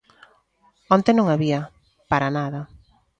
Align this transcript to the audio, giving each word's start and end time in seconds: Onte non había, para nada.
Onte 0.95 1.11
non 1.15 1.27
había, 1.29 1.59
para 2.11 2.33
nada. 2.37 2.61